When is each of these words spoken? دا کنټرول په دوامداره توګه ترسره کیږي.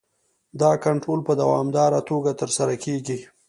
دا 0.61 0.71
کنټرول 0.85 1.19
په 1.27 1.33
دوامداره 1.41 1.99
توګه 2.09 2.31
ترسره 2.41 2.75
کیږي. 2.83 3.19